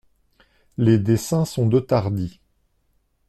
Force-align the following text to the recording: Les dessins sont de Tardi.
Les 0.79 0.97
dessins 0.97 1.45
sont 1.45 1.67
de 1.67 1.79
Tardi. 1.79 2.39